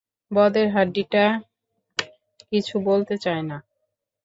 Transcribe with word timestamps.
বদের 0.31 0.67
হাড্ডিটা 0.69 1.25
কিচ্ছু 2.49 2.75
বলতে 2.79 3.15
চায় 3.17 3.43
না। 3.43 3.57